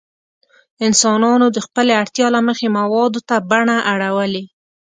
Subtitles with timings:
[0.87, 4.43] انسانانو د خپلې اړتیا له مخې موادو ته بڼه اړولې.